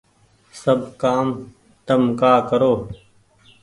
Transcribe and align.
سب 0.61 0.79
ڪآم 1.01 1.27
تم 1.85 2.01
ڪآ 2.19 2.33
ڪرو 2.49 2.73